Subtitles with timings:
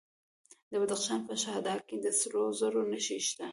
[0.71, 3.47] د بدخشان په شهدا کې د سرو زرو نښې شته.